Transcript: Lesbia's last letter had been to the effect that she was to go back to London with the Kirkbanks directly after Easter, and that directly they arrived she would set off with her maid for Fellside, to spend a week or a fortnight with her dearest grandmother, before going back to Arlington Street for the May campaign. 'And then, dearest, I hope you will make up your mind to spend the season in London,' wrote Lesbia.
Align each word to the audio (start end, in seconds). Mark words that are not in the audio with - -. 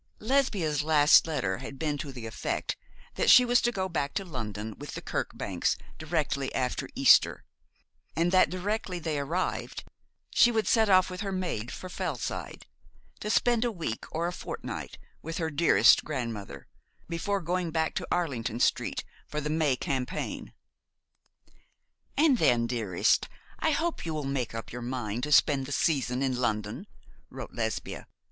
Lesbia's 0.17 0.81
last 0.81 1.27
letter 1.27 1.59
had 1.59 1.77
been 1.77 1.95
to 1.99 2.11
the 2.11 2.25
effect 2.25 2.75
that 3.13 3.29
she 3.29 3.45
was 3.45 3.61
to 3.61 3.71
go 3.71 3.87
back 3.87 4.15
to 4.15 4.25
London 4.25 4.73
with 4.79 4.95
the 4.95 5.01
Kirkbanks 5.03 5.77
directly 5.99 6.51
after 6.55 6.89
Easter, 6.95 7.45
and 8.15 8.31
that 8.31 8.49
directly 8.49 8.97
they 8.97 9.19
arrived 9.19 9.83
she 10.31 10.51
would 10.51 10.67
set 10.67 10.89
off 10.89 11.11
with 11.11 11.21
her 11.21 11.31
maid 11.31 11.69
for 11.71 11.87
Fellside, 11.87 12.65
to 13.19 13.29
spend 13.29 13.63
a 13.63 13.71
week 13.71 14.05
or 14.09 14.25
a 14.25 14.33
fortnight 14.33 14.97
with 15.21 15.37
her 15.37 15.51
dearest 15.51 16.03
grandmother, 16.03 16.67
before 17.07 17.39
going 17.39 17.69
back 17.69 17.93
to 17.93 18.07
Arlington 18.11 18.59
Street 18.59 19.03
for 19.27 19.39
the 19.39 19.51
May 19.51 19.75
campaign. 19.75 20.51
'And 22.17 22.39
then, 22.39 22.65
dearest, 22.65 23.29
I 23.59 23.69
hope 23.69 24.03
you 24.03 24.15
will 24.15 24.23
make 24.25 24.55
up 24.55 24.71
your 24.71 24.81
mind 24.81 25.21
to 25.21 25.31
spend 25.31 25.67
the 25.67 25.71
season 25.71 26.23
in 26.23 26.37
London,' 26.37 26.87
wrote 27.29 27.53
Lesbia. 27.53 28.07